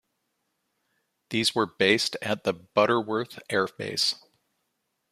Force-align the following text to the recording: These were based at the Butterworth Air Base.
These 1.29 1.53
were 1.53 1.67
based 1.67 2.17
at 2.23 2.43
the 2.43 2.53
Butterworth 2.53 3.37
Air 3.51 3.67
Base. 3.67 4.15